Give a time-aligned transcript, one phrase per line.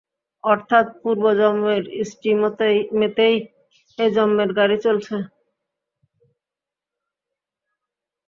[0.43, 3.35] অর্থাৎ পূর্বজন্মের ইস্টিমেতেই
[3.99, 5.15] এ জন্মের গাড়ি চলছে।